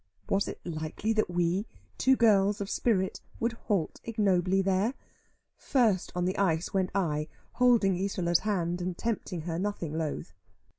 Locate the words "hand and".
8.39-8.97